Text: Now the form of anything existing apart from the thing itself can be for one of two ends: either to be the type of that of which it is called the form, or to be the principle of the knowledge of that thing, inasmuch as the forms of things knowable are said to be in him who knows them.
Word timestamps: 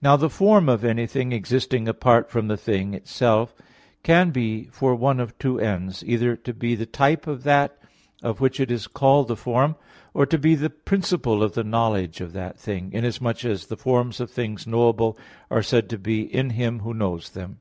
Now 0.00 0.14
the 0.16 0.30
form 0.30 0.68
of 0.68 0.84
anything 0.84 1.32
existing 1.32 1.88
apart 1.88 2.30
from 2.30 2.46
the 2.46 2.56
thing 2.56 2.94
itself 2.94 3.52
can 4.04 4.30
be 4.30 4.68
for 4.70 4.94
one 4.94 5.18
of 5.18 5.36
two 5.36 5.58
ends: 5.58 6.04
either 6.06 6.36
to 6.36 6.54
be 6.54 6.76
the 6.76 6.86
type 6.86 7.26
of 7.26 7.42
that 7.42 7.76
of 8.22 8.40
which 8.40 8.60
it 8.60 8.70
is 8.70 8.86
called 8.86 9.26
the 9.26 9.34
form, 9.34 9.74
or 10.14 10.26
to 10.26 10.38
be 10.38 10.54
the 10.54 10.70
principle 10.70 11.42
of 11.42 11.54
the 11.54 11.64
knowledge 11.64 12.20
of 12.20 12.32
that 12.34 12.56
thing, 12.56 12.92
inasmuch 12.92 13.44
as 13.44 13.66
the 13.66 13.76
forms 13.76 14.20
of 14.20 14.30
things 14.30 14.64
knowable 14.64 15.18
are 15.50 15.60
said 15.60 15.88
to 15.90 15.98
be 15.98 16.20
in 16.22 16.50
him 16.50 16.78
who 16.78 16.94
knows 16.94 17.30
them. 17.30 17.58